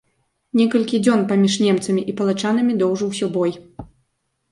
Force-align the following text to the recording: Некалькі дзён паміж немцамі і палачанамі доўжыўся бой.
Некалькі 0.59 1.01
дзён 1.07 1.19
паміж 1.31 1.57
немцамі 1.65 2.01
і 2.13 2.15
палачанамі 2.21 2.73
доўжыўся 2.81 3.29
бой. 3.37 3.51